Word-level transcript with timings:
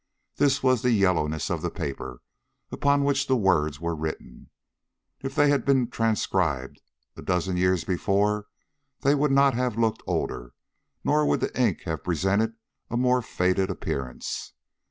This 0.37 0.63
was 0.63 0.81
the 0.81 0.89
yellowness 0.89 1.51
of 1.51 1.61
the 1.61 1.69
paper 1.69 2.23
upon 2.71 3.03
which 3.03 3.27
the 3.27 3.35
words 3.37 3.79
were 3.79 3.95
written. 3.95 4.49
If 5.21 5.35
they 5.35 5.49
had 5.51 5.63
been 5.63 5.91
transcribed 5.91 6.81
a 7.15 7.21
dozen 7.21 7.55
years 7.55 7.83
before, 7.83 8.47
they 9.01 9.13
would 9.13 9.29
not 9.31 9.53
have 9.53 9.77
looked 9.77 10.01
older, 10.07 10.55
nor 11.03 11.27
would 11.27 11.39
the 11.41 11.55
ink 11.55 11.81
have 11.83 12.03
presented 12.03 12.55
a 12.89 12.97
more 12.97 13.21
faded 13.21 13.69
appearance. 13.69 14.53